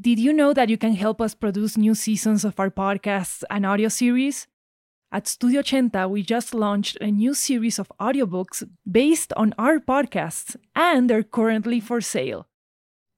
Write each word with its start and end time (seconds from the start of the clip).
Did 0.00 0.20
you 0.20 0.32
know 0.32 0.52
that 0.52 0.68
you 0.68 0.78
can 0.78 0.94
help 0.94 1.20
us 1.20 1.34
produce 1.34 1.76
new 1.76 1.92
seasons 1.92 2.44
of 2.44 2.60
our 2.60 2.70
podcasts 2.70 3.42
and 3.50 3.66
audio 3.66 3.88
series? 3.88 4.46
At 5.10 5.26
Studio 5.26 5.60
Ochenta, 5.60 6.08
we 6.08 6.22
just 6.22 6.54
launched 6.54 6.98
a 7.00 7.10
new 7.10 7.34
series 7.34 7.80
of 7.80 7.90
audiobooks 7.98 8.62
based 8.88 9.32
on 9.36 9.54
our 9.58 9.80
podcasts, 9.80 10.54
and 10.76 11.10
they're 11.10 11.24
currently 11.24 11.80
for 11.80 12.00
sale. 12.00 12.46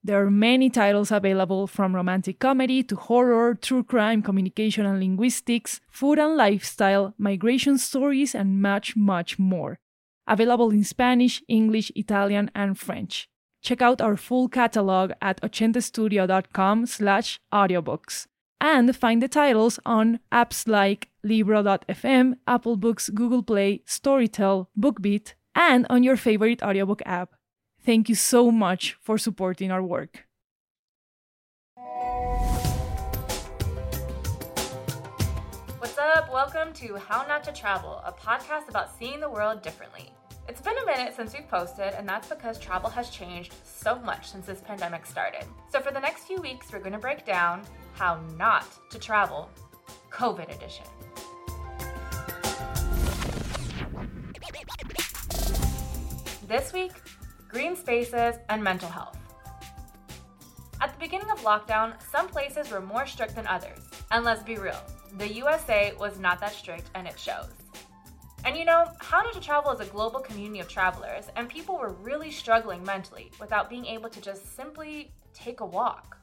There 0.02 0.24
are 0.24 0.30
many 0.30 0.70
titles 0.70 1.12
available 1.12 1.66
from 1.66 1.94
romantic 1.94 2.38
comedy 2.38 2.82
to 2.84 2.96
horror, 2.96 3.54
true 3.54 3.84
crime, 3.84 4.22
communication 4.22 4.86
and 4.86 4.98
linguistics, 4.98 5.82
food 5.90 6.18
and 6.18 6.34
lifestyle, 6.34 7.12
migration 7.18 7.76
stories, 7.76 8.34
and 8.34 8.62
much, 8.62 8.96
much 8.96 9.38
more. 9.38 9.78
Available 10.26 10.70
in 10.70 10.84
Spanish, 10.84 11.42
English, 11.46 11.92
Italian, 11.94 12.50
and 12.54 12.78
French. 12.78 13.28
Check 13.62 13.82
out 13.82 14.00
our 14.00 14.16
full 14.16 14.48
catalog 14.48 15.12
at 15.20 15.40
ochentastudio.com 15.42 16.86
slash 16.86 17.40
audiobooks 17.52 18.26
and 18.60 18.94
find 18.96 19.22
the 19.22 19.28
titles 19.28 19.78
on 19.84 20.20
apps 20.32 20.66
like 20.66 21.08
Libro.fm, 21.22 22.34
Apple 22.46 22.76
Books, 22.76 23.10
Google 23.10 23.42
Play, 23.42 23.82
Storytel, 23.86 24.66
BookBeat, 24.78 25.34
and 25.54 25.86
on 25.90 26.02
your 26.02 26.16
favorite 26.16 26.62
audiobook 26.62 27.02
app. 27.04 27.34
Thank 27.84 28.08
you 28.08 28.14
so 28.14 28.50
much 28.50 28.96
for 29.00 29.18
supporting 29.18 29.70
our 29.70 29.82
work. 29.82 30.26
What's 35.78 35.98
up? 35.98 36.30
Welcome 36.32 36.72
to 36.74 36.96
How 36.96 37.26
Not 37.26 37.44
to 37.44 37.52
Travel, 37.52 38.02
a 38.04 38.12
podcast 38.12 38.68
about 38.68 38.96
seeing 38.98 39.20
the 39.20 39.30
world 39.30 39.62
differently. 39.62 40.12
It's 40.48 40.60
been 40.60 40.76
a 40.78 40.86
minute 40.86 41.14
since 41.14 41.32
we've 41.32 41.48
posted, 41.48 41.94
and 41.94 42.08
that's 42.08 42.28
because 42.28 42.58
travel 42.58 42.90
has 42.90 43.10
changed 43.10 43.54
so 43.64 43.98
much 44.00 44.30
since 44.30 44.46
this 44.46 44.60
pandemic 44.60 45.06
started. 45.06 45.44
So, 45.70 45.80
for 45.80 45.92
the 45.92 46.00
next 46.00 46.24
few 46.24 46.40
weeks, 46.40 46.72
we're 46.72 46.80
going 46.80 46.92
to 46.92 46.98
break 46.98 47.24
down 47.24 47.62
how 47.92 48.20
not 48.36 48.66
to 48.90 48.98
travel, 48.98 49.50
COVID 50.10 50.54
edition. 50.54 50.86
This 56.48 56.72
week, 56.72 56.92
green 57.48 57.76
spaces 57.76 58.34
and 58.48 58.62
mental 58.62 58.88
health. 58.88 59.16
At 60.80 60.92
the 60.94 60.98
beginning 60.98 61.30
of 61.30 61.40
lockdown, 61.42 61.94
some 62.10 62.26
places 62.26 62.70
were 62.70 62.80
more 62.80 63.06
strict 63.06 63.36
than 63.36 63.46
others. 63.46 63.78
And 64.10 64.24
let's 64.24 64.42
be 64.42 64.56
real, 64.56 64.82
the 65.18 65.32
USA 65.34 65.92
was 66.00 66.18
not 66.18 66.40
that 66.40 66.52
strict, 66.52 66.90
and 66.94 67.06
it 67.06 67.18
shows. 67.18 67.59
And 68.42 68.56
you 68.56 68.64
know, 68.64 68.86
How 68.98 69.20
Not 69.20 69.34
to 69.34 69.40
Travel 69.40 69.70
is 69.72 69.80
a 69.80 69.90
global 69.90 70.18
community 70.18 70.60
of 70.60 70.68
travelers, 70.68 71.26
and 71.36 71.48
people 71.48 71.76
were 71.76 71.92
really 71.92 72.30
struggling 72.30 72.82
mentally 72.82 73.30
without 73.38 73.68
being 73.68 73.84
able 73.84 74.08
to 74.08 74.20
just 74.20 74.56
simply 74.56 75.10
take 75.34 75.60
a 75.60 75.66
walk. 75.66 76.16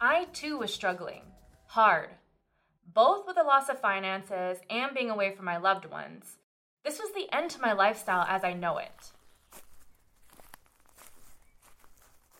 I 0.00 0.26
too 0.32 0.58
was 0.58 0.72
struggling, 0.72 1.22
hard, 1.66 2.10
both 2.92 3.26
with 3.26 3.34
the 3.34 3.42
loss 3.42 3.68
of 3.68 3.80
finances 3.80 4.58
and 4.70 4.94
being 4.94 5.10
away 5.10 5.34
from 5.34 5.44
my 5.44 5.56
loved 5.56 5.86
ones. 5.86 6.36
This 6.84 7.00
was 7.00 7.12
the 7.12 7.34
end 7.34 7.50
to 7.50 7.60
my 7.60 7.72
lifestyle 7.72 8.26
as 8.28 8.44
I 8.44 8.52
know 8.52 8.78
it. 8.78 9.12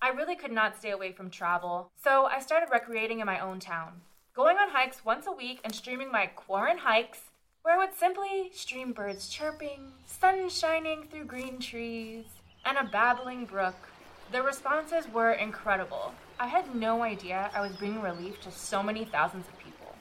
I 0.00 0.10
really 0.10 0.36
could 0.36 0.52
not 0.52 0.76
stay 0.76 0.90
away 0.90 1.12
from 1.12 1.30
travel, 1.30 1.90
so 2.02 2.26
I 2.26 2.38
started 2.38 2.68
recreating 2.70 3.20
in 3.20 3.26
my 3.26 3.40
own 3.40 3.58
town, 3.58 4.02
going 4.34 4.56
on 4.56 4.70
hikes 4.70 5.04
once 5.04 5.26
a 5.26 5.32
week 5.32 5.60
and 5.64 5.74
streaming 5.74 6.12
my 6.12 6.26
Quarren 6.26 6.78
hikes 6.78 7.30
where 7.64 7.78
would 7.78 7.96
simply 7.96 8.50
stream 8.52 8.92
birds 8.92 9.26
chirping, 9.26 9.90
sun 10.04 10.50
shining 10.50 11.02
through 11.04 11.24
green 11.24 11.58
trees, 11.58 12.26
and 12.66 12.76
a 12.76 12.84
babbling 12.84 13.46
brook. 13.46 13.88
The 14.32 14.42
responses 14.42 15.08
were 15.10 15.32
incredible. 15.32 16.12
I 16.38 16.46
had 16.48 16.74
no 16.74 17.02
idea 17.02 17.50
I 17.54 17.62
was 17.62 17.74
bringing 17.76 18.02
relief 18.02 18.38
to 18.42 18.50
so 18.50 18.82
many 18.82 19.06
thousands 19.06 19.48
of 19.48 19.58
people. 19.58 19.94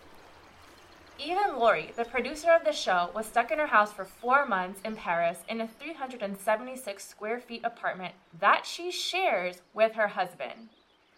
Even 1.18 1.58
Lory, 1.58 1.94
the 1.96 2.04
producer 2.04 2.52
of 2.52 2.66
the 2.66 2.74
show, 2.74 3.12
was 3.16 3.28
stuck 3.28 3.50
in 3.50 3.60
her 3.60 3.68
house 3.68 3.94
for 3.94 4.04
four 4.04 4.46
months 4.46 4.82
in 4.84 4.98
Paris 4.98 5.38
in 5.48 5.62
a 5.62 5.68
376 5.80 7.08
square 7.08 7.40
feet 7.40 7.62
apartment 7.64 8.14
that 8.42 8.66
she 8.66 8.92
shares 8.92 9.62
with 9.74 9.94
her 9.94 10.10
husband, 10.10 10.68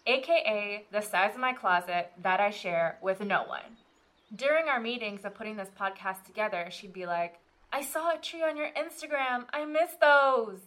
aka 0.06 0.84
the 0.92 1.00
size 1.00 1.34
of 1.34 1.40
my 1.40 1.52
closet 1.52 2.12
that 2.22 2.38
I 2.38 2.50
share 2.50 2.98
with 3.02 3.20
no 3.20 3.42
one 3.42 3.78
during 4.34 4.68
our 4.68 4.80
meetings 4.80 5.24
of 5.24 5.34
putting 5.34 5.56
this 5.56 5.70
podcast 5.78 6.24
together, 6.24 6.68
she'd 6.70 6.92
be 6.92 7.06
like, 7.06 7.38
I 7.72 7.82
saw 7.82 8.14
a 8.14 8.18
tree 8.18 8.42
on 8.42 8.56
your 8.56 8.68
Instagram. 8.68 9.44
I 9.52 9.64
miss 9.64 9.90
those. 10.00 10.60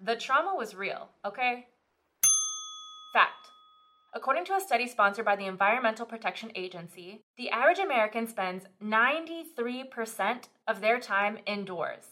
The 0.00 0.16
trauma 0.16 0.54
was 0.56 0.74
real, 0.74 1.08
okay? 1.24 1.66
Fact. 3.12 3.48
According 4.12 4.44
to 4.46 4.54
a 4.54 4.60
study 4.60 4.88
sponsored 4.88 5.24
by 5.24 5.36
the 5.36 5.46
Environmental 5.46 6.06
Protection 6.06 6.50
Agency, 6.54 7.22
the 7.36 7.50
average 7.50 7.78
American 7.78 8.26
spends 8.26 8.64
93% 8.82 10.48
of 10.66 10.80
their 10.80 10.98
time 10.98 11.38
indoors. 11.46 12.04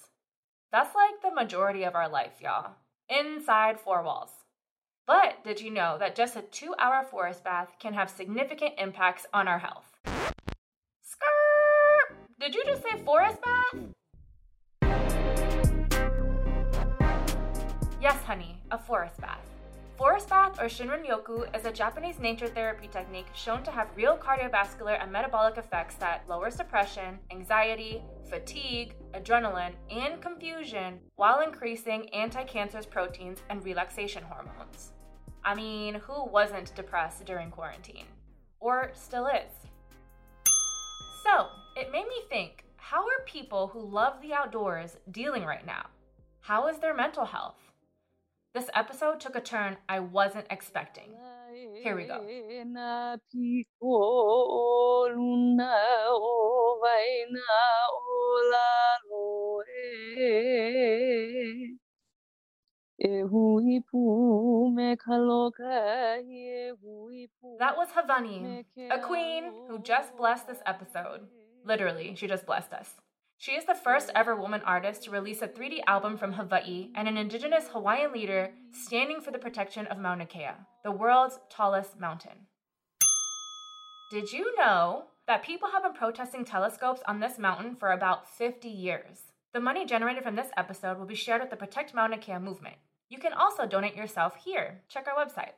That's 0.71 0.95
like 0.95 1.23
the 1.23 1.35
majority 1.35 1.85
of 1.85 1.95
our 1.95 2.09
life, 2.09 2.41
y'all. 2.41 2.73
Inside 3.09 3.81
four 3.81 4.03
walls. 4.03 4.31
But 5.07 5.43
did 5.43 5.61
you 5.61 5.71
know 5.71 5.97
that 5.99 6.15
just 6.15 6.37
a 6.37 6.43
two 6.43 6.75
hour 6.79 7.05
forest 7.05 7.43
bath 7.43 7.71
can 7.81 7.95
have 7.95 8.11
significant 8.11 8.75
impacts 8.79 9.27
on 9.33 9.49
our 9.49 9.59
health? 9.59 9.87
Did 12.49 12.55
you 12.55 12.65
just 12.65 12.83
say 12.83 12.97
forest 13.05 13.37
bath? 13.43 13.75
Yes, 18.01 18.17
honey, 18.25 18.59
a 18.71 18.79
forest 18.79 19.21
bath. 19.21 19.47
Forest 19.99 20.31
bath 20.31 20.59
or 20.59 20.65
Shinrin 20.65 21.07
Yoku 21.07 21.55
is 21.55 21.67
a 21.67 21.71
Japanese 21.71 22.19
nature 22.19 22.47
therapy 22.47 22.89
technique 22.89 23.27
shown 23.35 23.63
to 23.65 23.71
have 23.71 23.95
real 23.95 24.17
cardiovascular 24.17 24.99
and 24.99 25.13
metabolic 25.13 25.59
effects 25.59 25.97
that 25.97 26.25
lowers 26.27 26.57
depression, 26.57 27.19
anxiety, 27.31 28.01
fatigue, 28.31 28.95
adrenaline, 29.13 29.75
and 29.91 30.23
confusion 30.23 31.01
while 31.17 31.43
increasing 31.43 32.09
anti-cancerous 32.15 32.87
proteins 32.87 33.43
and 33.51 33.63
relaxation 33.63 34.23
hormones. 34.23 34.93
I 35.45 35.55
mean, 35.55 35.97
who 35.97 36.25
wasn't 36.25 36.75
depressed 36.75 37.27
during 37.27 37.51
quarantine? 37.51 38.07
Or 38.59 38.91
still 38.95 39.27
is? 39.27 39.53
So, 41.27 41.49
it 41.79 41.93
made 41.93 42.09
me 42.09 42.23
think 42.29 42.65
how 42.77 43.03
are 43.03 43.25
people 43.27 43.69
who 43.69 43.81
love 43.81 44.21
the 44.21 44.33
outdoors 44.33 44.97
dealing 45.11 45.45
right 45.45 45.65
now? 45.65 45.87
How 46.41 46.67
is 46.67 46.79
their 46.79 46.95
mental 46.95 47.25
health? 47.25 47.57
This 48.55 48.69
episode 48.75 49.21
took 49.21 49.37
a 49.37 49.41
turn 49.41 49.77
I 49.89 50.01
wasn't 50.01 50.47
expecting. 50.51 51.15
Here 51.83 51.95
we 51.95 52.05
go. 52.05 52.27
That 67.59 67.77
was 67.77 67.89
Hawane, 67.91 68.65
a 68.91 68.99
queen 68.99 69.45
who 69.69 69.79
just 69.79 70.17
blessed 70.17 70.49
this 70.49 70.59
episode. 70.67 71.29
Literally, 71.69 72.15
she 72.17 72.27
just 72.27 72.47
blessed 72.47 72.73
us. 72.73 72.95
She 73.37 73.53
is 73.53 73.67
the 73.67 73.75
first 73.75 74.11
ever 74.15 74.35
woman 74.35 74.63
artist 74.65 75.03
to 75.03 75.11
release 75.11 75.43
a 75.43 75.49
3D 75.49 75.81
album 75.87 76.17
from 76.17 76.33
Hawaii 76.33 76.89
and 76.97 77.07
an 77.07 77.19
indigenous 77.19 77.69
Hawaiian 77.69 78.11
leader 78.11 78.53
standing 78.73 79.21
for 79.21 79.31
the 79.33 79.39
protection 79.39 79.87
of 79.89 79.99
Mauna 79.99 80.25
Kea, 80.25 80.57
the 80.83 80.91
world's 80.91 81.39
tallest 81.51 82.01
mountain. 82.01 82.47
Did 84.11 84.33
you 84.33 84.57
know 84.57 85.05
that 85.27 85.45
people 85.45 85.69
have 85.71 85.83
been 85.83 85.93
protesting 85.93 86.47
telescopes 86.47 87.03
on 87.07 87.21
this 87.21 87.39
mountain 87.39 87.77
for 87.77 87.93
about 87.93 88.27
50 88.27 88.67
years? 88.67 89.19
The 89.53 89.61
money 89.61 89.85
generated 89.85 90.23
from 90.23 90.37
this 90.37 90.49
episode 90.57 90.99
will 90.99 91.05
be 91.05 91.15
shared 91.15 91.43
with 91.43 91.51
the 91.51 91.57
Protect 91.57 91.95
Mauna 91.95 92.17
Kea 92.17 92.39
movement. 92.39 92.77
You 93.11 93.19
can 93.19 93.35
also 93.35 93.67
donate 93.67 93.95
yourself 93.95 94.37
here. 94.43 94.81
Check 94.89 95.07
our 95.07 95.23
website. 95.23 95.53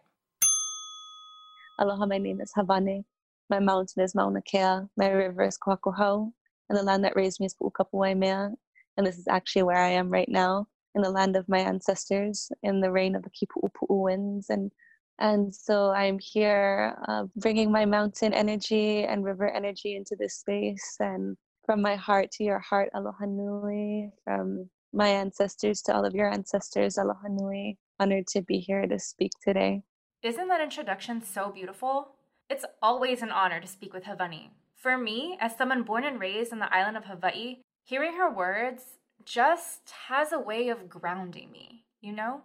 Aloha, 1.79 2.05
my 2.07 2.19
name 2.19 2.41
is 2.41 2.53
Hawane. 2.59 3.05
My 3.51 3.59
mountain 3.59 4.05
is 4.05 4.15
Mauna 4.15 4.41
Kea. 4.43 4.87
My 4.97 5.09
river 5.09 5.43
is 5.43 5.59
Koakohau. 5.59 6.31
And 6.69 6.79
the 6.79 6.85
land 6.85 7.03
that 7.03 7.17
raised 7.17 7.41
me 7.41 7.47
is 7.47 7.57
Pu'ukapuaimea. 7.61 8.55
And 8.97 9.05
this 9.05 9.19
is 9.19 9.27
actually 9.27 9.65
where 9.65 9.77
I 9.77 9.89
am 9.89 10.09
right 10.09 10.29
now, 10.29 10.69
in 10.95 11.03
the 11.03 11.11
land 11.11 11.35
of 11.35 11.49
my 11.49 11.59
ancestors, 11.59 12.53
in 12.63 12.81
the 12.81 12.93
reign 12.93 13.17
of 13.17 13.25
the 13.25 13.31
Kipu'upu'u 13.31 14.05
winds. 14.05 14.51
And, 14.51 14.71
and 15.19 15.53
so 15.53 15.91
I'm 15.91 16.21
here 16.21 16.97
uh, 17.09 17.25
bringing 17.35 17.73
my 17.73 17.85
mountain 17.85 18.33
energy 18.33 19.03
and 19.03 19.25
river 19.25 19.51
energy 19.51 19.97
into 19.97 20.15
this 20.15 20.37
space. 20.37 20.97
And 21.01 21.37
from 21.67 21.83
my 21.83 21.97
heart 21.97 22.31
to 22.33 22.45
your 22.45 22.61
heart, 22.61 22.91
aloha 22.95 23.27
nui. 23.27 24.13
From 24.23 24.71
my 24.93 25.09
ancestors 25.09 25.83
to 25.83 25.95
all 25.95 26.05
of 26.05 26.15
your 26.15 26.31
ancestors, 26.31 26.99
aloha 26.99 27.27
nui. 27.29 27.79
Honored 27.99 28.29
to 28.29 28.43
be 28.43 28.59
here 28.59 28.87
to 28.87 28.99
speak 29.01 29.33
today. 29.43 29.83
Isn't 30.23 30.47
that 30.49 30.61
introduction 30.61 31.21
so 31.21 31.51
beautiful? 31.51 32.13
It's 32.51 32.65
always 32.83 33.23
an 33.23 33.31
honor 33.31 33.61
to 33.61 33.67
speak 33.69 33.95
with 33.95 34.05
Hawane. 34.05 34.51
For 34.75 34.99
me, 34.99 35.39
as 35.41 35.57
someone 35.57 35.85
born 35.85 36.03
and 36.03 36.19
raised 36.19 36.53
on 36.53 36.59
the 36.59 36.75
island 36.75 36.97
of 36.97 37.05
Hawaii, 37.05 37.59
hearing 37.85 38.15
her 38.17 38.29
words 38.29 38.99
just 39.25 39.89
has 40.09 40.33
a 40.33 40.39
way 40.41 40.69
of 40.69 40.89
grounding 40.89 41.53
me, 41.53 41.85
you 42.01 42.13
know? 42.13 42.41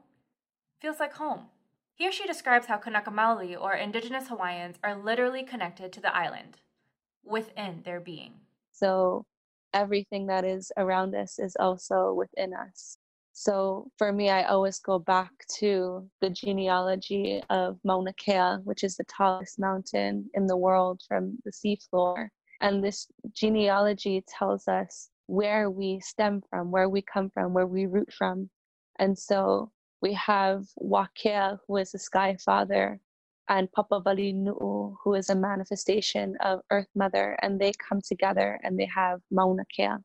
Feels 0.79 0.99
like 0.99 1.13
home. 1.13 1.47
Here 1.95 2.11
she 2.11 2.27
describes 2.27 2.67
how 2.67 2.77
Kanaka 2.77 3.09
Maoli, 3.09 3.59
or 3.59 3.73
indigenous 3.73 4.27
Hawaiians, 4.27 4.75
are 4.83 4.95
literally 4.95 5.41
connected 5.41 5.91
to 5.93 6.01
the 6.01 6.15
island 6.15 6.57
within 7.23 7.81
their 7.83 7.99
being. 7.99 8.33
So 8.71 9.25
everything 9.73 10.27
that 10.27 10.45
is 10.45 10.71
around 10.77 11.15
us 11.15 11.39
is 11.39 11.55
also 11.59 12.13
within 12.13 12.53
us. 12.53 12.97
So 13.37 13.91
for 13.97 14.13
me, 14.13 14.29
I 14.29 14.43
always 14.43 14.79
go 14.79 14.97
back 14.97 15.29
to 15.59 16.09
the 16.21 16.29
genealogy 16.29 17.43
of 17.49 17.77
Mauna 17.83 18.13
Kea, 18.13 18.61
which 18.63 18.81
is 18.81 18.95
the 18.95 19.03
tallest 19.03 19.59
mountain 19.59 20.29
in 20.35 20.47
the 20.47 20.55
world 20.55 21.01
from 21.05 21.37
the 21.43 21.51
seafloor. 21.51 22.29
And 22.61 22.81
this 22.81 23.07
genealogy 23.33 24.23
tells 24.25 24.69
us 24.69 25.09
where 25.27 25.69
we 25.69 25.99
stem 25.99 26.43
from, 26.49 26.71
where 26.71 26.87
we 26.87 27.01
come 27.01 27.29
from, 27.29 27.53
where 27.53 27.67
we 27.67 27.87
root 27.87 28.13
from. 28.13 28.49
And 28.99 29.19
so 29.19 29.69
we 30.01 30.13
have 30.13 30.63
Wakea, 30.81 31.59
who 31.67 31.75
is 31.75 31.91
the 31.91 31.99
sky 31.99 32.37
father, 32.45 33.01
and 33.49 33.69
Papa 33.73 33.99
Vali 33.99 34.31
Nu'u, 34.31 34.95
who 35.03 35.13
is 35.13 35.29
a 35.29 35.35
manifestation 35.35 36.37
of 36.39 36.61
Earth 36.71 36.87
Mother, 36.95 37.37
and 37.41 37.59
they 37.59 37.73
come 37.73 37.99
together 37.99 38.61
and 38.63 38.79
they 38.79 38.89
have 38.95 39.19
Mauna 39.29 39.65
Kea. 39.75 39.97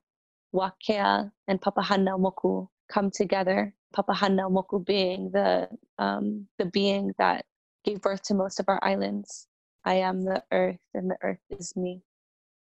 Wakea 0.52 1.30
and 1.46 1.60
Papa 1.60 1.80
Hana 1.80 2.18
Moku 2.18 2.66
come 2.90 3.10
together. 3.10 3.74
Papa 3.92 4.14
Hana 4.14 4.48
Moku 4.48 4.84
being 4.84 5.30
the 5.32 5.68
um, 5.98 6.46
the 6.58 6.66
being 6.66 7.12
that 7.18 7.44
gave 7.84 8.00
birth 8.00 8.22
to 8.24 8.34
most 8.34 8.60
of 8.60 8.68
our 8.68 8.80
islands. 8.82 9.46
I 9.84 9.94
am 9.94 10.24
the 10.24 10.42
earth, 10.52 10.80
and 10.94 11.10
the 11.10 11.16
earth 11.22 11.40
is 11.50 11.74
me. 11.76 12.02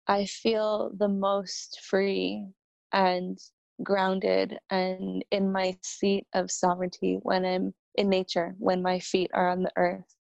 I 0.06 0.26
feel 0.26 0.93
the 0.96 1.08
most 1.08 1.81
free 1.82 2.46
and 2.93 3.38
grounded 3.82 4.58
and 4.70 5.25
in 5.31 5.52
my 5.52 5.76
seat 5.82 6.26
of 6.34 6.50
sovereignty 6.50 7.19
when 7.22 7.44
I'm 7.44 7.75
in 7.94 8.08
nature, 8.08 8.55
when 8.58 8.82
my 8.82 8.99
feet 8.99 9.31
are 9.34 9.50
on 9.50 9.62
the 9.62 9.72
earth, 9.76 10.17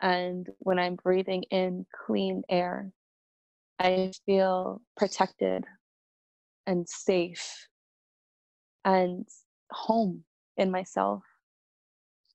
and 0.00 0.48
when 0.58 0.78
I'm 0.78 0.96
breathing 0.96 1.44
in 1.50 1.86
clean 2.06 2.42
air. 2.48 2.90
I 3.78 4.12
feel 4.24 4.80
protected 4.96 5.64
and 6.66 6.88
safe 6.88 7.68
and 8.84 9.26
home 9.70 10.24
in 10.56 10.70
myself. 10.70 11.22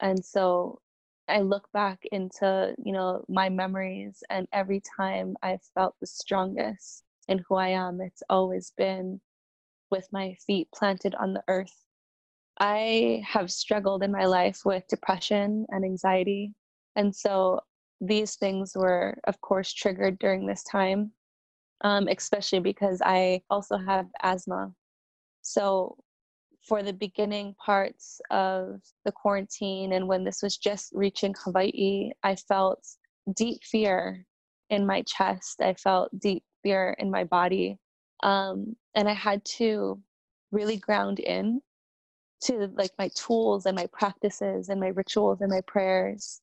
And 0.01 0.24
so 0.24 0.80
I 1.28 1.42
look 1.42 1.72
back 1.74 2.00
into, 2.12 2.75
you 2.84 2.94
know, 2.94 3.24
my 3.30 3.50
memories 3.50 4.24
and 4.30 4.48
every 4.51 4.81
time 4.98 5.36
I've 5.44 5.63
felt 5.75 5.96
the 6.00 6.07
strongest 6.07 7.04
in 7.28 7.44
who 7.48 7.56
I 7.56 7.69
am, 7.69 8.01
it's 8.01 8.24
always 8.30 8.72
been 8.78 9.22
with 9.92 10.07
my 10.12 10.36
feet 10.46 10.68
planted 10.74 11.16
on 11.16 11.34
the 11.34 11.44
earth. 11.48 11.86
I 12.60 13.24
have 13.25 13.52
struggled 13.52 14.04
in 14.04 14.12
my 14.12 14.25
life 14.25 14.62
with 14.66 14.88
depression 14.88 15.66
and 15.69 15.86
anxiety. 15.86 16.54
And 16.95 17.16
so 17.16 17.62
these 18.02 18.36
things 18.36 18.74
were, 18.75 19.18
of 19.25 19.40
course, 19.42 19.72
triggered 19.72 20.19
during 20.19 20.45
this 20.45 20.63
time, 20.63 21.12
um, 21.81 22.07
especially 22.07 22.60
because 22.60 23.02
I 23.06 23.42
also 23.50 23.78
have 23.78 24.07
asthma. 24.22 24.74
So 25.42 25.98
for 26.69 26.83
the 26.83 26.94
beginning 26.94 27.56
parts 27.56 28.21
of 28.30 28.80
the 29.04 29.12
quarantine 29.12 29.94
and 29.94 30.07
when 30.07 30.24
this 30.24 30.44
was 30.44 30.56
just 30.56 30.92
reaching 30.94 31.33
Hawaii, 31.44 32.12
I 32.21 32.36
felt 32.36 32.88
deep 33.36 33.63
fear 33.63 34.24
in 34.69 34.86
my 34.86 35.01
chest. 35.01 35.62
I 35.62 35.74
felt 35.74 36.18
deep 36.19 36.44
fear 36.62 36.95
in 37.00 37.10
my 37.10 37.24
body. 37.24 37.80
Um, 38.21 38.75
and 38.94 39.10
I 39.10 39.13
had 39.13 39.44
to 39.57 40.00
really 40.51 40.77
ground 40.77 41.18
in 41.18 41.60
to 42.44 42.69
like 42.75 42.92
my 43.00 43.10
tools 43.16 43.66
and 43.66 43.75
my 43.75 43.88
practices 43.92 44.69
and 44.69 44.80
my 44.80 44.89
rituals 44.89 45.42
and 45.42 45.50
my 45.50 45.62
prayers 45.62 46.39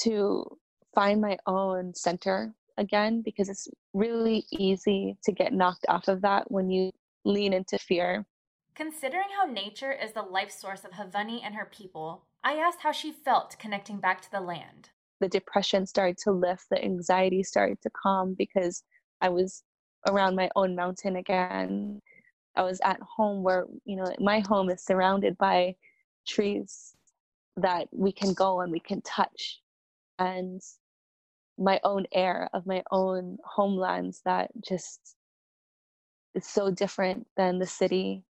to 0.00 0.58
find 0.94 1.20
my 1.20 1.36
own 1.46 1.94
center 1.94 2.54
again 2.78 3.20
because 3.20 3.50
it's 3.50 3.68
really 3.92 4.46
easy 4.50 5.18
to 5.24 5.32
get 5.32 5.52
knocked 5.52 5.84
off 5.88 6.08
of 6.08 6.22
that 6.22 6.50
when 6.50 6.70
you 6.70 6.90
lean 7.24 7.52
into 7.52 7.78
fear 7.78 8.24
Considering 8.76 9.24
how 9.34 9.50
nature 9.50 9.90
is 9.90 10.12
the 10.12 10.20
life 10.20 10.50
source 10.50 10.84
of 10.84 10.90
Hawane 10.90 11.40
and 11.42 11.54
her 11.54 11.64
people, 11.64 12.26
I 12.44 12.56
asked 12.56 12.80
how 12.82 12.92
she 12.92 13.10
felt 13.10 13.58
connecting 13.58 14.00
back 14.00 14.20
to 14.20 14.30
the 14.30 14.42
land. 14.42 14.90
The 15.18 15.30
depression 15.30 15.86
started 15.86 16.18
to 16.24 16.30
lift, 16.30 16.66
the 16.70 16.84
anxiety 16.84 17.42
started 17.42 17.80
to 17.82 17.90
calm 17.90 18.34
because 18.36 18.82
I 19.22 19.30
was 19.30 19.64
around 20.06 20.36
my 20.36 20.50
own 20.56 20.76
mountain 20.76 21.16
again. 21.16 22.02
I 22.54 22.64
was 22.64 22.78
at 22.84 23.00
home 23.00 23.42
where, 23.42 23.64
you 23.86 23.96
know, 23.96 24.14
my 24.18 24.40
home 24.40 24.68
is 24.68 24.84
surrounded 24.84 25.38
by 25.38 25.76
trees 26.28 26.94
that 27.56 27.88
we 27.92 28.12
can 28.12 28.34
go 28.34 28.60
and 28.60 28.70
we 28.70 28.80
can 28.80 29.00
touch. 29.00 29.62
And 30.18 30.60
my 31.56 31.80
own 31.82 32.04
air 32.12 32.50
of 32.52 32.66
my 32.66 32.82
own 32.90 33.38
homelands 33.42 34.20
that 34.26 34.50
just 34.60 35.16
is 36.34 36.46
so 36.46 36.70
different 36.70 37.26
than 37.38 37.58
the 37.58 37.66
city 37.66 38.22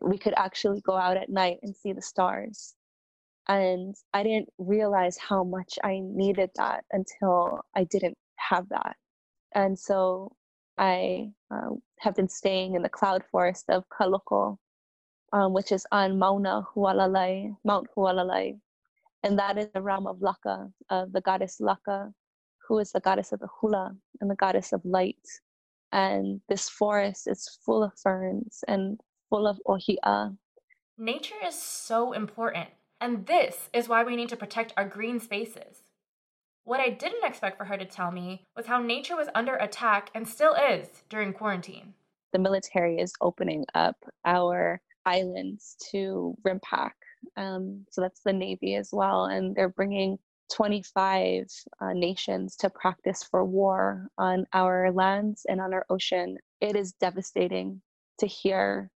we 0.00 0.18
could 0.18 0.34
actually 0.36 0.80
go 0.80 0.96
out 0.96 1.16
at 1.16 1.28
night 1.28 1.58
and 1.62 1.74
see 1.74 1.92
the 1.92 2.02
stars. 2.02 2.74
And 3.48 3.94
I 4.12 4.22
didn't 4.22 4.48
realize 4.58 5.18
how 5.18 5.44
much 5.44 5.78
I 5.84 6.00
needed 6.02 6.50
that 6.56 6.84
until 6.92 7.60
I 7.74 7.84
didn't 7.84 8.16
have 8.36 8.68
that. 8.70 8.96
And 9.54 9.78
so 9.78 10.32
I 10.78 11.30
uh, 11.50 11.70
have 12.00 12.14
been 12.14 12.28
staying 12.28 12.74
in 12.74 12.82
the 12.82 12.88
cloud 12.88 13.22
forest 13.30 13.66
of 13.68 13.84
Kaloko, 13.88 14.56
um, 15.32 15.52
which 15.52 15.72
is 15.72 15.86
on 15.92 16.18
Mauna 16.18 16.62
Hualalai, 16.74 17.54
Mount 17.64 17.86
Hualalai. 17.96 18.58
And 19.22 19.38
that 19.38 19.58
is 19.58 19.68
the 19.74 19.82
realm 19.82 20.06
of 20.06 20.18
Laka, 20.18 20.72
of 20.90 21.12
the 21.12 21.20
goddess 21.20 21.58
Laka, 21.60 22.12
who 22.66 22.78
is 22.78 22.92
the 22.92 23.00
goddess 23.00 23.32
of 23.32 23.40
the 23.40 23.48
hula 23.60 23.94
and 24.20 24.30
the 24.30 24.36
goddess 24.36 24.72
of 24.72 24.84
light. 24.84 25.16
And 25.92 26.40
this 26.48 26.68
forest 26.68 27.28
is 27.28 27.58
full 27.64 27.82
of 27.82 27.92
ferns 28.02 28.64
and 28.66 28.98
full 29.30 29.46
of 29.46 29.60
ohia. 29.66 30.34
Nature 30.96 31.34
is 31.44 31.60
so 31.60 32.12
important, 32.12 32.68
and 33.00 33.26
this 33.26 33.68
is 33.72 33.88
why 33.88 34.04
we 34.04 34.16
need 34.16 34.28
to 34.28 34.36
protect 34.36 34.72
our 34.76 34.88
green 34.88 35.18
spaces. 35.18 35.82
What 36.64 36.80
I 36.80 36.88
didn't 36.88 37.24
expect 37.24 37.58
for 37.58 37.64
her 37.64 37.76
to 37.76 37.84
tell 37.84 38.10
me 38.10 38.46
was 38.56 38.66
how 38.66 38.80
nature 38.80 39.16
was 39.16 39.28
under 39.34 39.56
attack 39.56 40.10
and 40.14 40.26
still 40.26 40.54
is 40.54 40.88
during 41.10 41.32
quarantine. 41.32 41.94
The 42.32 42.38
military 42.38 42.98
is 42.98 43.12
opening 43.20 43.66
up 43.74 43.96
our 44.24 44.80
islands 45.04 45.76
to 45.90 46.34
RIMPAC. 46.42 46.92
Um, 47.36 47.84
so 47.90 48.00
that's 48.00 48.22
the 48.24 48.32
Navy 48.32 48.76
as 48.76 48.90
well. 48.92 49.26
And 49.26 49.54
they're 49.54 49.68
bringing 49.68 50.18
25 50.54 51.46
uh, 51.80 51.92
nations 51.92 52.56
to 52.56 52.70
practice 52.70 53.22
for 53.22 53.44
war 53.44 54.08
on 54.18 54.46
our 54.52 54.90
lands 54.92 55.46
and 55.48 55.60
on 55.60 55.74
our 55.74 55.84
ocean. 55.90 56.38
It 56.60 56.76
is 56.76 56.92
devastating 56.92 57.82
to 58.18 58.26
hear 58.26 58.90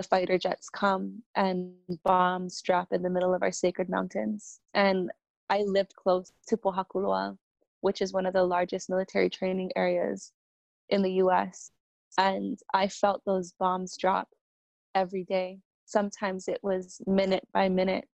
the 0.00 0.08
fighter 0.08 0.38
jets 0.38 0.70
come 0.70 1.22
and 1.34 1.74
bombs 2.04 2.62
drop 2.62 2.90
in 2.90 3.02
the 3.02 3.10
middle 3.10 3.34
of 3.34 3.42
our 3.42 3.52
sacred 3.52 3.90
mountains. 3.90 4.60
And 4.72 5.10
I 5.50 5.58
lived 5.58 5.94
close 5.94 6.32
to 6.48 6.56
Pohakuloa, 6.56 7.36
which 7.82 8.00
is 8.00 8.14
one 8.14 8.24
of 8.24 8.32
the 8.32 8.42
largest 8.42 8.88
military 8.88 9.28
training 9.28 9.72
areas 9.76 10.32
in 10.88 11.02
the 11.02 11.12
US. 11.24 11.70
And 12.16 12.58
I 12.72 12.88
felt 12.88 13.20
those 13.26 13.52
bombs 13.58 13.98
drop 13.98 14.28
every 14.94 15.24
day. 15.24 15.58
Sometimes 15.84 16.48
it 16.48 16.60
was 16.62 17.02
minute 17.06 17.46
by 17.52 17.68
minute. 17.68 18.08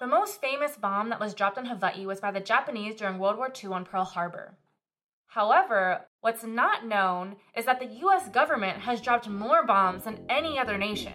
The 0.00 0.06
most 0.06 0.40
famous 0.40 0.76
bomb 0.78 1.10
that 1.10 1.20
was 1.20 1.34
dropped 1.34 1.58
on 1.58 1.66
Hawaii 1.66 2.06
was 2.06 2.20
by 2.20 2.30
the 2.30 2.40
Japanese 2.40 2.94
during 2.94 3.18
World 3.18 3.36
War 3.36 3.52
II 3.62 3.72
on 3.72 3.84
Pearl 3.84 4.04
Harbor. 4.04 4.56
However, 5.26 6.07
what's 6.20 6.44
not 6.44 6.86
known 6.86 7.36
is 7.56 7.64
that 7.66 7.78
the 7.78 7.86
US 8.06 8.28
government 8.28 8.78
has 8.80 9.00
dropped 9.00 9.28
more 9.28 9.64
bombs 9.64 10.04
than 10.04 10.24
any 10.28 10.58
other 10.58 10.76
nation. 10.76 11.14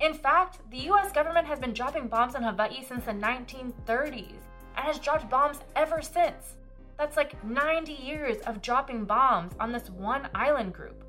In 0.00 0.14
fact, 0.14 0.58
the 0.70 0.90
US 0.90 1.12
government 1.12 1.46
has 1.46 1.58
been 1.58 1.72
dropping 1.72 2.08
bombs 2.08 2.34
on 2.34 2.42
Hawaii 2.42 2.82
since 2.84 3.04
the 3.04 3.12
1930s 3.12 4.42
and 4.76 4.86
has 4.86 4.98
dropped 4.98 5.30
bombs 5.30 5.60
ever 5.76 6.02
since. 6.02 6.56
That's 6.98 7.16
like 7.16 7.44
90 7.44 7.92
years 7.92 8.38
of 8.38 8.62
dropping 8.62 9.04
bombs 9.04 9.52
on 9.60 9.70
this 9.70 9.90
one 9.90 10.28
island 10.34 10.74
group. 10.74 11.04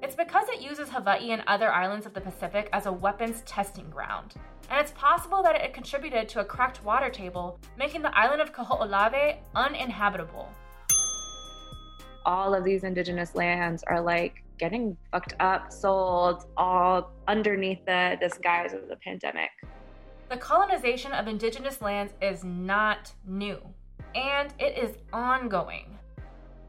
It's 0.00 0.14
because 0.14 0.48
it 0.48 0.60
uses 0.60 0.88
Hawaii 0.90 1.32
and 1.32 1.42
other 1.48 1.72
islands 1.72 2.06
of 2.06 2.14
the 2.14 2.20
Pacific 2.20 2.68
as 2.72 2.86
a 2.86 2.92
weapons 2.92 3.42
testing 3.44 3.90
ground. 3.90 4.34
And 4.70 4.80
it's 4.80 4.92
possible 4.92 5.42
that 5.42 5.56
it 5.56 5.74
contributed 5.74 6.28
to 6.28 6.40
a 6.40 6.44
cracked 6.44 6.84
water 6.84 7.10
table, 7.10 7.58
making 7.76 8.02
the 8.02 8.16
island 8.16 8.40
of 8.40 8.52
Kaho'olawe 8.52 9.38
uninhabitable. 9.56 10.48
All 12.24 12.54
of 12.54 12.62
these 12.62 12.84
indigenous 12.84 13.34
lands 13.34 13.82
are 13.88 14.00
like 14.00 14.44
getting 14.56 14.96
fucked 15.10 15.34
up, 15.40 15.72
sold, 15.72 16.44
all 16.56 17.10
underneath 17.26 17.84
the 17.84 18.16
disguise 18.20 18.74
of 18.74 18.86
the 18.88 18.96
pandemic. 18.96 19.50
The 20.28 20.36
colonization 20.36 21.10
of 21.10 21.26
indigenous 21.26 21.82
lands 21.82 22.12
is 22.22 22.44
not 22.44 23.12
new, 23.26 23.58
and 24.14 24.54
it 24.60 24.78
is 24.78 24.96
ongoing. 25.12 25.98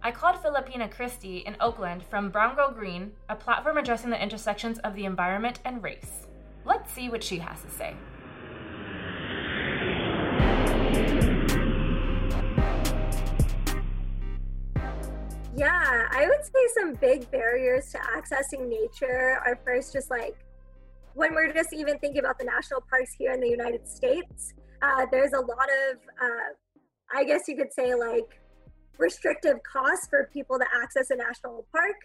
I 0.02 0.12
called 0.12 0.38
Filipina 0.38 0.90
Kristy 0.90 1.44
in 1.44 1.58
Oakland 1.60 2.04
from 2.04 2.30
Brown 2.30 2.56
Girl 2.56 2.72
Green, 2.72 3.12
a 3.28 3.36
platform 3.36 3.78
addressing 3.78 4.10
the 4.10 4.22
intersections 4.22 4.80
of 4.80 4.96
the 4.96 5.04
environment 5.04 5.60
and 5.66 5.84
race. 5.84 6.28
Let's 6.64 6.94
see 6.94 7.10
what 7.10 7.22
she 7.22 7.38
has 7.40 7.62
to 7.64 7.70
say. 7.70 7.96
Yeah, 15.58 16.08
I 16.12 16.28
would 16.30 16.46
say 16.46 16.68
some 16.78 16.94
big 16.94 17.30
barriers 17.30 17.92
to 17.92 17.98
accessing 17.98 18.70
nature 18.70 19.42
are 19.46 19.60
first 19.66 19.92
just 19.92 20.10
like 20.10 20.38
when 21.14 21.34
we're 21.34 21.52
just 21.52 21.74
even 21.74 22.00
thinking 22.00 22.20
about 22.20 22.40
the 22.40 22.46
national 22.46 22.82
parks 22.90 23.14
here 23.18 23.34
in 23.34 23.42
the 23.42 23.50
United 23.50 23.86
States, 23.86 24.54
uh, 24.82 25.06
there's 25.12 25.34
a 25.34 25.42
lot 25.42 25.68
of, 25.92 25.98
uh, 26.22 26.54
I 27.14 27.26
guess 27.26 27.50
you 27.50 27.58
could 27.58 27.74
say, 27.74 27.94
like 27.96 28.40
restrictive 29.00 29.58
costs 29.64 30.08
for 30.08 30.30
people 30.32 30.60
to 30.60 30.66
access 30.82 31.10
a 31.10 31.16
national 31.16 31.66
park. 31.72 31.96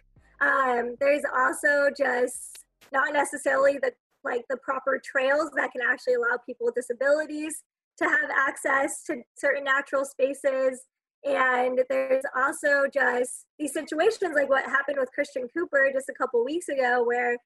Um, 0.41 0.97
there's 1.01 1.23
also 1.37 1.91
just 1.97 2.65
not 2.93 3.13
necessarily 3.13 3.79
the 3.83 3.93
like 4.25 4.45
the 4.49 4.57
proper 4.57 5.01
trails 5.05 5.51
that 5.55 5.71
can 5.73 5.83
actually 5.87 6.15
allow 6.15 6.39
people 6.47 6.65
with 6.65 6.75
disabilities 6.75 7.63
to 7.99 8.05
have 8.07 8.31
access 8.35 9.05
to 9.05 9.17
certain 9.37 9.65
natural 9.65 10.05
spaces 10.07 10.87
and 11.25 11.81
there's 11.89 12.23
also 12.37 12.87
just 12.93 13.47
these 13.59 13.73
situations 13.73 14.33
like 14.35 14.51
what 14.51 14.65
happened 14.65 14.99
with 15.01 15.11
Christian 15.13 15.49
Cooper 15.57 15.91
just 15.93 16.11
a 16.11 16.13
couple 16.13 16.45
weeks 16.45 16.69
ago, 16.69 17.03
where, 17.03 17.39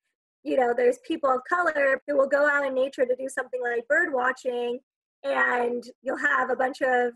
you 0.43 0.57
know, 0.57 0.75
there's 0.77 0.99
people 1.07 1.31
of 1.31 1.43
color 1.49 2.01
who 2.07 2.17
will 2.17 2.27
go 2.27 2.49
out 2.49 2.67
in 2.67 2.75
nature 2.75 3.07
to 3.07 3.15
do 3.17 3.29
something 3.29 3.61
like 3.63 3.87
bird 3.89 4.13
watching, 4.13 4.81
and 5.23 5.85
you'll 6.03 6.19
have 6.19 6.51
a 6.51 6.57
bunch 6.57 6.81
of, 6.83 7.13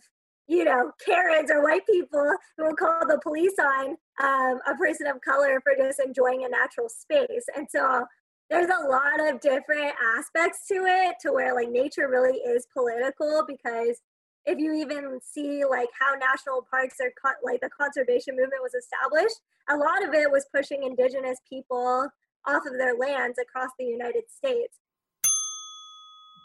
you 0.49 0.65
know, 0.65 0.93
Karens 1.05 1.51
or 1.51 1.63
white 1.63 1.87
people 1.87 2.35
who 2.57 2.65
will 2.65 2.77
call 2.77 3.07
the 3.07 3.21
police 3.23 3.55
on 3.61 3.97
um, 4.23 4.59
a 4.67 4.75
person 4.77 5.07
of 5.07 5.21
color 5.21 5.61
for 5.63 5.75
just 5.77 6.01
enjoying 6.05 6.45
a 6.45 6.49
natural 6.49 6.89
space. 6.89 7.47
And 7.57 7.67
so 7.71 8.05
there's 8.51 8.71
a 8.71 8.87
lot 8.87 9.19
of 9.19 9.41
different 9.41 9.95
aspects 10.17 10.67
to 10.69 10.75
it 10.75 11.17
to 11.23 11.33
where 11.33 11.55
like 11.55 11.71
nature 11.71 12.09
really 12.09 12.39
is 12.39 12.67
political 12.73 13.45
because 13.49 14.01
if 14.45 14.59
you 14.59 14.75
even 14.75 15.21
see 15.23 15.65
like 15.65 15.89
how 15.99 16.15
national 16.15 16.67
parks 16.71 16.97
are 17.01 17.13
con- 17.21 17.35
like 17.43 17.61
the 17.61 17.71
conservation 17.71 18.35
movement 18.37 18.63
was 18.63 18.75
established 18.75 19.41
a 19.71 19.77
lot 19.77 20.07
of 20.07 20.13
it 20.13 20.31
was 20.31 20.45
pushing 20.55 20.83
indigenous 20.83 21.39
people 21.49 22.09
off 22.47 22.63
of 22.67 22.77
their 22.77 22.95
lands 22.97 23.39
across 23.39 23.71
the 23.79 23.85
united 23.85 24.25
states 24.29 24.79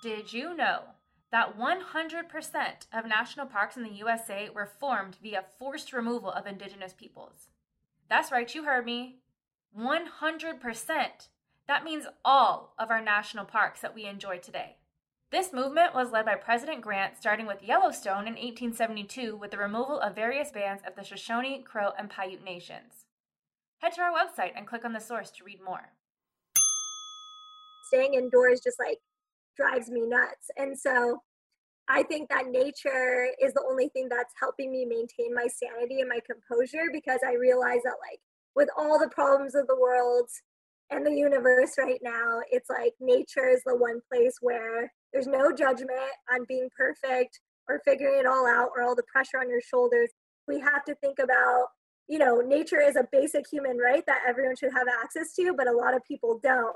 did 0.02 0.32
you 0.32 0.56
know 0.56 0.82
that 1.32 1.58
100% 1.58 2.88
of 2.94 3.06
national 3.06 3.46
parks 3.46 3.76
in 3.76 3.84
the 3.84 3.90
usa 3.90 4.50
were 4.54 4.66
formed 4.66 5.18
via 5.22 5.44
forced 5.60 5.94
removal 5.94 6.32
of 6.32 6.48
indigenous 6.48 6.94
peoples 6.94 7.48
that's 8.10 8.32
right 8.32 8.54
you 8.54 8.64
heard 8.64 8.86
me 8.86 9.18
100% 9.78 11.28
that 11.68 11.84
means 11.84 12.06
all 12.24 12.74
of 12.80 12.90
our 12.90 13.02
national 13.02 13.46
parks 13.46 13.82
that 13.82 13.94
we 13.94 14.06
enjoy 14.06 14.38
today 14.38 14.78
this 15.30 15.52
movement 15.52 15.94
was 15.94 16.12
led 16.12 16.26
by 16.26 16.36
President 16.36 16.80
Grant, 16.80 17.18
starting 17.18 17.48
with 17.48 17.62
Yellowstone 17.62 18.28
in 18.28 18.36
1872 18.36 19.36
with 19.36 19.52
the 19.52 19.58
removal 19.58 20.00
of 20.00 20.16
various 20.16 20.52
bands 20.52 20.82
of 20.88 20.96
the 20.96 21.04
Shoshone, 21.04 21.64
Crow, 21.64 21.92
and 22.00 22.10
Paiute 22.10 22.46
nations. 22.46 23.08
Head 23.80 23.92
to 23.96 24.02
our 24.02 24.12
website 24.12 24.54
and 24.56 24.66
click 24.66 24.86
on 24.86 24.94
the 24.94 25.02
source 25.02 25.30
to 25.32 25.44
read 25.44 25.60
more. 25.62 25.92
Staying 27.88 28.14
indoors 28.14 28.62
just 28.64 28.80
like 28.80 29.00
drives 29.58 29.90
me 29.90 30.02
nuts. 30.06 30.50
And 30.58 30.78
so 30.78 31.22
I 31.90 32.04
think 32.04 32.30
that 32.30 32.48
nature 32.48 33.28
is 33.42 33.54
the 33.54 33.66
only 33.70 33.90
thing 33.90 34.08
that's 34.10 34.34
helping 34.40 34.72
me 34.72 34.86
maintain 34.86 35.34
my 35.34 35.48
sanity 35.48 36.02
and 36.02 36.10
my 36.10 36.20
composure 36.26 36.90
because 36.92 37.20
I 37.26 37.34
realize 37.34 37.82
that, 37.84 37.96
like, 38.02 38.20
with 38.56 38.70
all 38.78 39.00
the 39.00 39.10
problems 39.10 39.56
of 39.56 39.68
the 39.68 39.80
world 39.80 40.30
and 40.90 41.06
the 41.06 41.14
universe 41.14 41.76
right 41.78 42.00
now, 42.02 42.42
it's 42.52 42.70
like 42.70 42.94
nature 43.00 43.48
is 43.48 43.62
the 43.66 43.76
one 43.76 44.02
place 44.12 44.38
where 44.42 44.92
there's 45.14 45.28
no 45.28 45.54
judgment 45.54 46.12
on 46.32 46.46
being 46.48 46.70
perfect 46.76 47.40
or 47.70 47.82
figuring 47.86 48.20
it 48.20 48.26
all 48.26 48.48
out 48.48 48.70
or 48.76 48.84
all 48.84 48.96
the 48.96 49.04
pressure 49.12 49.40
on 49.40 49.50
your 49.50 49.62
shoulders. 49.62 50.10
We 50.48 50.60
have 50.60 50.84
to 50.86 50.96
think 50.96 51.20
about, 51.20 51.68
you 52.08 52.20
know, 52.20 52.42
nature 52.42 52.82
is 52.82 52.96
a 52.96 53.08
basic 53.12 53.46
human 53.52 53.78
right 53.78 54.06
that 54.08 54.22
everyone 54.28 54.56
should 54.58 54.74
have 54.74 54.88
access 55.04 55.34
to, 55.36 55.54
but 55.56 55.68
a 55.68 55.76
lot 55.76 55.94
of 55.94 56.02
people 56.06 56.40
don't. 56.42 56.76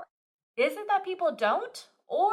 Is 0.56 0.72
it 0.72 0.86
that 0.88 1.04
people 1.04 1.34
don't? 1.34 1.88
Or 2.08 2.32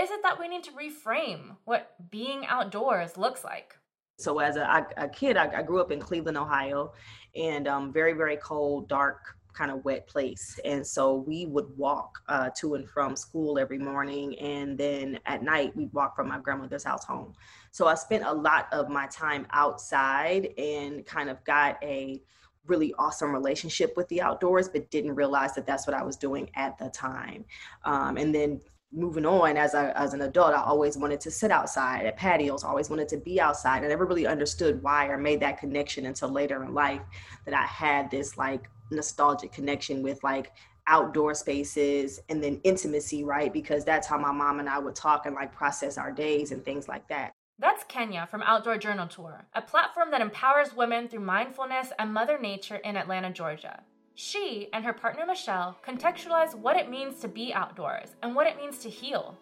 is 0.00 0.10
it 0.10 0.22
that 0.22 0.38
we 0.38 0.48
need 0.48 0.64
to 0.64 0.72
reframe 0.72 1.56
what 1.64 1.94
being 2.10 2.46
outdoors 2.46 3.16
looks 3.16 3.44
like? 3.44 3.76
So, 4.18 4.38
as 4.38 4.56
a, 4.56 4.86
a 4.96 5.08
kid, 5.08 5.36
I, 5.36 5.58
I, 5.58 5.62
grew 5.62 5.80
up 5.80 5.90
in 5.92 6.00
Cleveland, 6.00 6.38
Ohio, 6.38 6.92
and 7.34 7.68
um, 7.68 7.92
very, 7.92 8.14
very 8.14 8.38
cold, 8.38 8.88
dark 8.88 9.36
kind 9.56 9.70
of 9.70 9.84
wet 9.84 10.06
place. 10.06 10.60
And 10.64 10.86
so 10.86 11.14
we 11.14 11.46
would 11.46 11.66
walk 11.76 12.18
uh, 12.28 12.50
to 12.58 12.74
and 12.74 12.88
from 12.88 13.16
school 13.16 13.58
every 13.58 13.78
morning. 13.78 14.38
And 14.38 14.76
then 14.76 15.18
at 15.26 15.42
night, 15.42 15.74
we'd 15.74 15.92
walk 15.92 16.14
from 16.14 16.28
my 16.28 16.38
grandmother's 16.38 16.84
house 16.84 17.04
home. 17.04 17.32
So 17.72 17.86
I 17.86 17.94
spent 17.94 18.24
a 18.24 18.32
lot 18.32 18.68
of 18.72 18.88
my 18.88 19.06
time 19.06 19.46
outside 19.50 20.50
and 20.58 21.04
kind 21.06 21.30
of 21.30 21.42
got 21.44 21.82
a 21.82 22.22
really 22.66 22.92
awesome 22.98 23.32
relationship 23.32 23.94
with 23.96 24.08
the 24.08 24.20
outdoors, 24.20 24.68
but 24.68 24.90
didn't 24.90 25.14
realize 25.14 25.54
that 25.54 25.66
that's 25.66 25.86
what 25.86 25.94
I 25.94 26.02
was 26.02 26.16
doing 26.16 26.50
at 26.54 26.76
the 26.78 26.90
time. 26.90 27.44
Um, 27.84 28.16
and 28.16 28.34
then 28.34 28.60
moving 28.96 29.26
on 29.26 29.56
as 29.56 29.74
a, 29.74 29.96
as 29.96 30.14
an 30.14 30.22
adult 30.22 30.54
i 30.54 30.62
always 30.62 30.96
wanted 30.96 31.20
to 31.20 31.30
sit 31.30 31.50
outside 31.50 32.06
at 32.06 32.16
patios 32.16 32.64
always 32.64 32.90
wanted 32.90 33.08
to 33.08 33.16
be 33.18 33.40
outside 33.40 33.84
i 33.84 33.86
never 33.86 34.06
really 34.06 34.26
understood 34.26 34.82
why 34.82 35.06
or 35.06 35.18
made 35.18 35.38
that 35.38 35.58
connection 35.58 36.06
until 36.06 36.28
later 36.28 36.64
in 36.64 36.74
life 36.74 37.02
that 37.44 37.54
i 37.54 37.64
had 37.64 38.10
this 38.10 38.36
like 38.36 38.68
nostalgic 38.90 39.52
connection 39.52 40.02
with 40.02 40.22
like 40.24 40.52
outdoor 40.86 41.34
spaces 41.34 42.20
and 42.28 42.42
then 42.42 42.60
intimacy, 42.64 43.24
right? 43.24 43.52
Because 43.52 43.84
that's 43.84 44.06
how 44.06 44.18
my 44.18 44.32
mom 44.32 44.60
and 44.60 44.68
I 44.68 44.78
would 44.78 44.94
talk 44.94 45.26
and 45.26 45.34
like 45.34 45.52
process 45.52 45.98
our 45.98 46.12
days 46.12 46.52
and 46.52 46.64
things 46.64 46.88
like 46.88 47.08
that. 47.08 47.32
That's 47.58 47.84
Kenya 47.84 48.28
from 48.30 48.42
Outdoor 48.42 48.76
Journal 48.76 49.08
Tour, 49.08 49.46
a 49.54 49.62
platform 49.62 50.10
that 50.10 50.20
empowers 50.20 50.76
women 50.76 51.08
through 51.08 51.20
mindfulness 51.20 51.88
and 51.98 52.12
Mother 52.12 52.38
Nature 52.38 52.76
in 52.76 52.96
Atlanta, 52.96 53.30
Georgia. 53.30 53.82
She 54.18 54.70
and 54.72 54.82
her 54.82 54.94
partner 54.94 55.26
Michelle 55.26 55.76
contextualize 55.86 56.54
what 56.54 56.78
it 56.78 56.88
means 56.88 57.20
to 57.20 57.28
be 57.28 57.52
outdoors 57.52 58.16
and 58.22 58.34
what 58.34 58.46
it 58.46 58.56
means 58.56 58.78
to 58.78 58.88
heal. 58.88 59.36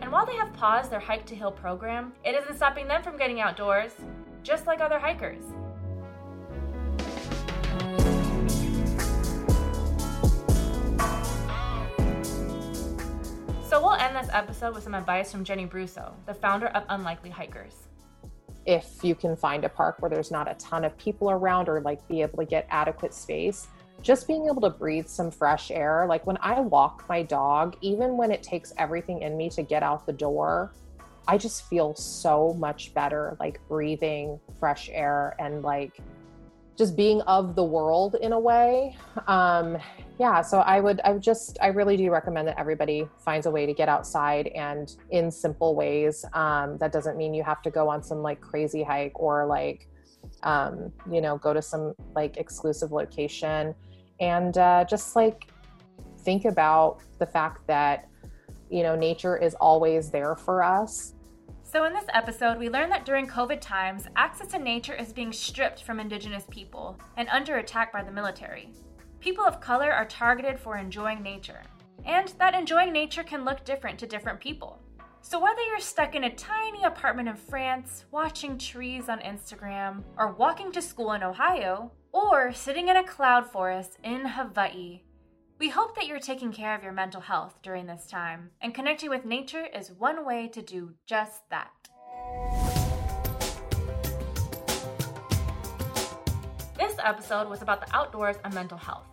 And 0.00 0.10
while 0.10 0.26
they 0.26 0.34
have 0.34 0.52
paused 0.54 0.90
their 0.90 0.98
Hike 0.98 1.24
to 1.26 1.36
Heal 1.36 1.52
program, 1.52 2.12
it 2.24 2.34
isn't 2.34 2.56
stopping 2.56 2.88
them 2.88 3.00
from 3.00 3.16
getting 3.16 3.40
outdoors, 3.40 3.92
just 4.42 4.66
like 4.66 4.80
other 4.80 4.98
hikers. 4.98 5.44
So 13.68 13.80
we'll 13.80 13.92
end 13.92 14.16
this 14.16 14.28
episode 14.32 14.74
with 14.74 14.82
some 14.82 14.94
advice 14.94 15.30
from 15.30 15.44
Jenny 15.44 15.64
Bruso, 15.64 16.12
the 16.26 16.34
founder 16.34 16.66
of 16.66 16.82
Unlikely 16.88 17.30
Hikers. 17.30 17.86
If 18.66 19.04
you 19.04 19.14
can 19.14 19.36
find 19.36 19.64
a 19.64 19.68
park 19.68 20.02
where 20.02 20.10
there's 20.10 20.32
not 20.32 20.50
a 20.50 20.54
ton 20.54 20.84
of 20.84 20.98
people 20.98 21.30
around 21.30 21.68
or 21.68 21.80
like 21.80 22.06
be 22.08 22.20
able 22.20 22.38
to 22.38 22.44
get 22.44 22.66
adequate 22.68 23.14
space, 23.14 23.68
just 24.02 24.26
being 24.26 24.46
able 24.46 24.60
to 24.60 24.70
breathe 24.70 25.06
some 25.06 25.30
fresh 25.30 25.70
air. 25.70 26.06
Like 26.08 26.26
when 26.26 26.38
I 26.40 26.60
walk 26.60 27.04
my 27.08 27.22
dog, 27.22 27.76
even 27.80 28.16
when 28.16 28.30
it 28.30 28.42
takes 28.42 28.72
everything 28.78 29.22
in 29.22 29.36
me 29.36 29.50
to 29.50 29.62
get 29.62 29.82
out 29.82 30.06
the 30.06 30.12
door, 30.12 30.72
I 31.26 31.36
just 31.36 31.66
feel 31.68 31.94
so 31.94 32.54
much 32.54 32.94
better, 32.94 33.36
like 33.38 33.60
breathing 33.68 34.40
fresh 34.58 34.88
air 34.90 35.34
and 35.38 35.62
like 35.62 36.00
just 36.78 36.96
being 36.96 37.20
of 37.22 37.56
the 37.56 37.64
world 37.64 38.14
in 38.22 38.32
a 38.32 38.38
way. 38.38 38.96
Um, 39.26 39.76
yeah, 40.18 40.42
so 40.42 40.60
I 40.60 40.80
would, 40.80 41.00
I 41.04 41.10
would 41.10 41.22
just, 41.22 41.58
I 41.60 41.66
really 41.66 41.96
do 41.96 42.10
recommend 42.10 42.46
that 42.48 42.58
everybody 42.58 43.08
finds 43.18 43.46
a 43.46 43.50
way 43.50 43.66
to 43.66 43.74
get 43.74 43.88
outside 43.88 44.46
and 44.48 44.94
in 45.10 45.30
simple 45.30 45.74
ways. 45.74 46.24
Um, 46.32 46.78
that 46.78 46.92
doesn't 46.92 47.16
mean 47.16 47.34
you 47.34 47.42
have 47.42 47.62
to 47.62 47.70
go 47.70 47.88
on 47.88 48.02
some 48.02 48.22
like 48.22 48.40
crazy 48.40 48.82
hike 48.82 49.18
or 49.20 49.44
like, 49.44 49.88
um, 50.44 50.92
you 51.10 51.20
know, 51.20 51.36
go 51.36 51.52
to 51.52 51.60
some 51.60 51.94
like 52.14 52.36
exclusive 52.36 52.92
location 52.92 53.74
and 54.20 54.58
uh, 54.58 54.84
just 54.88 55.16
like 55.16 55.48
think 56.20 56.44
about 56.44 57.00
the 57.18 57.26
fact 57.26 57.66
that, 57.66 58.08
you 58.70 58.82
know, 58.82 58.94
nature 58.94 59.36
is 59.36 59.54
always 59.54 60.10
there 60.10 60.36
for 60.36 60.62
us 60.62 61.14
so, 61.70 61.84
in 61.84 61.92
this 61.92 62.06
episode, 62.14 62.56
we 62.56 62.70
learned 62.70 62.92
that 62.92 63.04
during 63.04 63.26
COVID 63.26 63.60
times, 63.60 64.06
access 64.16 64.48
to 64.52 64.58
nature 64.58 64.94
is 64.94 65.12
being 65.12 65.34
stripped 65.34 65.82
from 65.82 66.00
Indigenous 66.00 66.44
people 66.48 66.98
and 67.18 67.28
under 67.28 67.58
attack 67.58 67.92
by 67.92 68.02
the 68.02 68.10
military. 68.10 68.70
People 69.20 69.44
of 69.44 69.60
color 69.60 69.92
are 69.92 70.06
targeted 70.06 70.58
for 70.58 70.78
enjoying 70.78 71.22
nature, 71.22 71.60
and 72.06 72.28
that 72.38 72.54
enjoying 72.54 72.90
nature 72.94 73.22
can 73.22 73.44
look 73.44 73.66
different 73.66 73.98
to 73.98 74.06
different 74.06 74.40
people. 74.40 74.80
So, 75.30 75.38
whether 75.38 75.60
you're 75.60 75.78
stuck 75.78 76.14
in 76.14 76.24
a 76.24 76.34
tiny 76.34 76.84
apartment 76.84 77.28
in 77.28 77.36
France, 77.36 78.06
watching 78.10 78.56
trees 78.56 79.10
on 79.10 79.20
Instagram, 79.20 80.02
or 80.16 80.32
walking 80.32 80.72
to 80.72 80.80
school 80.80 81.12
in 81.12 81.22
Ohio, 81.22 81.92
or 82.12 82.50
sitting 82.54 82.88
in 82.88 82.96
a 82.96 83.04
cloud 83.06 83.46
forest 83.46 83.98
in 84.02 84.24
Hawaii, 84.24 85.02
we 85.58 85.68
hope 85.68 85.94
that 85.96 86.06
you're 86.06 86.18
taking 86.18 86.50
care 86.50 86.74
of 86.74 86.82
your 86.82 86.92
mental 86.92 87.20
health 87.20 87.58
during 87.62 87.84
this 87.84 88.06
time, 88.06 88.52
and 88.62 88.74
connecting 88.74 89.10
with 89.10 89.26
nature 89.26 89.66
is 89.66 89.92
one 89.92 90.24
way 90.24 90.48
to 90.48 90.62
do 90.62 90.94
just 91.04 91.42
that. 91.50 91.72
This 96.78 96.96
episode 97.04 97.50
was 97.50 97.60
about 97.60 97.86
the 97.86 97.94
outdoors 97.94 98.36
and 98.44 98.54
mental 98.54 98.78
health. 98.78 99.04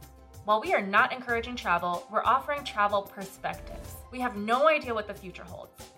While 0.45 0.61
we 0.61 0.73
are 0.73 0.81
not 0.81 1.11
encouraging 1.11 1.57
travel, 1.57 2.07
we're 2.09 2.23
offering 2.23 2.63
travel 2.63 3.01
perspectives. 3.01 3.95
we 4.13 4.21
have 4.21 4.37
no 4.37 4.69
idea 4.69 4.93
what 4.93 5.07
the 5.07 5.13
future 5.13 5.43
holds. 5.43 5.94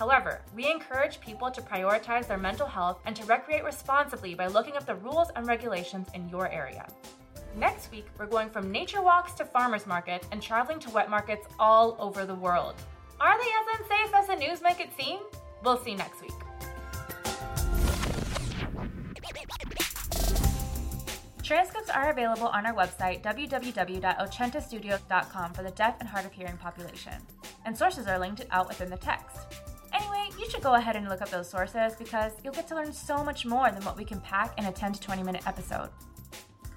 However, 0.00 0.40
we 0.56 0.68
encourage 0.70 1.20
people 1.20 1.50
to 1.50 1.60
prioritize 1.60 2.26
their 2.26 2.38
mental 2.38 2.66
health 2.66 3.00
and 3.04 3.14
to 3.16 3.24
recreate 3.26 3.64
responsibly 3.64 4.34
by 4.34 4.46
looking 4.46 4.78
up 4.78 4.86
the 4.86 4.94
rules 4.94 5.28
and 5.36 5.46
regulations 5.46 6.08
in 6.14 6.26
your 6.30 6.50
area. 6.50 6.88
Next 7.54 7.92
week, 7.92 8.06
we're 8.16 8.24
going 8.24 8.48
from 8.48 8.72
nature 8.72 9.02
walks 9.02 9.34
to 9.34 9.44
farmers 9.44 9.86
market 9.86 10.26
and 10.32 10.40
traveling 10.40 10.78
to 10.80 10.88
wet 10.88 11.10
markets 11.10 11.46
all 11.58 11.96
over 11.98 12.24
the 12.24 12.34
world. 12.34 12.76
Are 13.20 13.38
they 13.38 13.44
as 13.44 13.66
unsafe 13.78 14.14
as 14.14 14.26
the 14.28 14.36
news 14.36 14.62
make 14.62 14.80
it 14.80 14.88
seem? 14.98 15.18
We'll 15.62 15.76
see 15.76 15.94
next 15.94 16.22
week. 16.22 16.32
Transcripts 21.42 21.90
are 21.90 22.10
available 22.10 22.46
on 22.46 22.64
our 22.64 22.72
website, 22.72 23.22
www.ochentastudios.com, 23.22 25.52
for 25.52 25.62
the 25.62 25.72
deaf 25.72 25.96
and 26.00 26.08
hard 26.08 26.24
of 26.24 26.32
hearing 26.32 26.56
population. 26.56 27.20
And 27.66 27.76
sources 27.76 28.06
are 28.06 28.18
linked 28.18 28.46
out 28.50 28.66
within 28.66 28.88
the 28.88 28.96
text. 28.96 29.60
You 30.40 30.48
should 30.48 30.62
go 30.62 30.72
ahead 30.72 30.96
and 30.96 31.06
look 31.06 31.20
up 31.20 31.28
those 31.28 31.50
sources 31.50 31.94
because 31.98 32.32
you'll 32.42 32.54
get 32.54 32.66
to 32.68 32.74
learn 32.74 32.94
so 32.94 33.22
much 33.22 33.44
more 33.44 33.70
than 33.70 33.84
what 33.84 33.94
we 33.94 34.06
can 34.06 34.22
pack 34.22 34.58
in 34.58 34.64
a 34.64 34.72
10 34.72 34.94
to 34.94 35.00
20 35.00 35.22
minute 35.22 35.46
episode. 35.46 35.90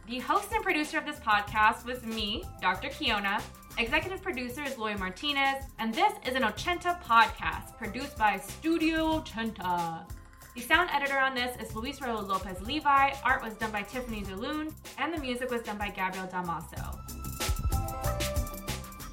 The 0.05 0.19
host 0.19 0.51
and 0.51 0.61
producer 0.61 0.97
of 0.97 1.05
this 1.05 1.19
podcast 1.19 1.85
was 1.85 2.03
me, 2.03 2.43
Dr. 2.61 2.89
Kiona. 2.89 3.41
Executive 3.77 4.21
producer 4.21 4.63
is 4.63 4.77
Lory 4.77 4.95
Martinez, 4.95 5.63
and 5.79 5.93
this 5.93 6.11
is 6.27 6.35
an 6.35 6.43
Ochenta 6.43 7.01
podcast 7.03 7.77
produced 7.77 8.17
by 8.17 8.37
Studio 8.37 9.21
Ochenta. 9.21 10.05
The 10.55 10.61
sound 10.61 10.89
editor 10.91 11.17
on 11.17 11.33
this 11.33 11.55
is 11.61 11.73
Luis 11.73 11.99
Raul 12.01 12.27
Lopez 12.27 12.59
Levi, 12.67 13.13
art 13.23 13.41
was 13.41 13.53
done 13.53 13.71
by 13.71 13.83
Tiffany 13.83 14.23
DeLune, 14.23 14.73
and 14.97 15.13
the 15.13 15.19
music 15.19 15.49
was 15.49 15.61
done 15.61 15.77
by 15.77 15.87
Gabriel 15.87 16.27
Damaso. 16.27 16.99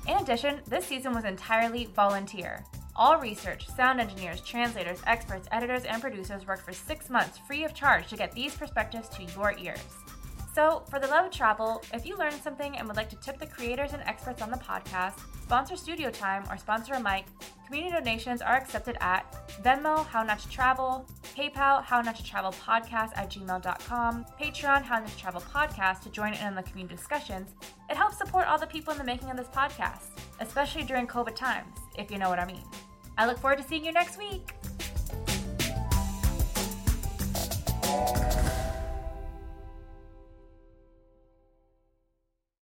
In 0.08 0.16
addition, 0.16 0.60
this 0.66 0.86
season 0.86 1.14
was 1.14 1.24
entirely 1.24 1.84
volunteer. 1.94 2.64
All 2.96 3.18
research, 3.18 3.68
sound 3.68 4.00
engineers, 4.00 4.40
translators, 4.40 5.00
experts, 5.06 5.48
editors, 5.52 5.84
and 5.84 6.02
producers 6.02 6.46
work 6.46 6.60
for 6.62 6.72
six 6.72 7.08
months 7.08 7.38
free 7.38 7.64
of 7.64 7.72
charge 7.72 8.08
to 8.08 8.16
get 8.16 8.32
these 8.32 8.54
perspectives 8.54 9.08
to 9.10 9.24
your 9.24 9.54
ears. 9.58 9.80
So, 10.52 10.82
for 10.90 10.98
the 10.98 11.06
love 11.06 11.26
of 11.26 11.32
travel, 11.32 11.80
if 11.94 12.04
you 12.04 12.16
learned 12.16 12.42
something 12.42 12.76
and 12.76 12.88
would 12.88 12.96
like 12.96 13.08
to 13.10 13.16
tip 13.16 13.38
the 13.38 13.46
creators 13.46 13.92
and 13.92 14.02
experts 14.02 14.42
on 14.42 14.50
the 14.50 14.56
podcast, 14.56 15.20
sponsor 15.42 15.76
studio 15.76 16.10
time, 16.10 16.42
or 16.50 16.56
sponsor 16.56 16.94
a 16.94 17.00
mic, 17.00 17.24
community 17.66 17.94
donations 17.94 18.42
are 18.42 18.56
accepted 18.56 18.96
at 19.00 19.46
Venmo, 19.62 20.04
How 20.06 20.24
Not 20.24 20.40
to 20.40 20.48
Travel, 20.48 21.06
PayPal, 21.36 21.84
How 21.84 22.00
Not 22.02 22.16
to 22.16 22.24
Travel 22.24 22.52
Podcast 22.52 23.16
at 23.16 23.30
gmail.com, 23.30 24.26
Patreon, 24.40 24.82
How 24.82 24.98
Not 24.98 25.08
to 25.08 25.16
Travel 25.16 25.40
Podcast 25.42 26.02
to 26.02 26.10
join 26.10 26.34
in 26.34 26.46
on 26.46 26.56
the 26.56 26.64
community 26.64 26.96
discussions. 26.96 27.54
It 27.88 27.96
helps 27.96 28.18
support 28.18 28.48
all 28.48 28.58
the 28.58 28.66
people 28.66 28.92
in 28.92 28.98
the 28.98 29.04
making 29.04 29.30
of 29.30 29.36
this 29.36 29.48
podcast, 29.48 30.08
especially 30.40 30.82
during 30.82 31.06
COVID 31.06 31.36
times, 31.36 31.76
if 31.96 32.10
you 32.10 32.18
know 32.18 32.28
what 32.28 32.40
I 32.40 32.46
mean. 32.46 32.64
I 33.16 33.26
look 33.26 33.38
forward 33.38 33.58
to 33.58 33.64
seeing 33.64 33.84
you 33.84 33.92
next 33.92 34.18
week. 34.18 34.54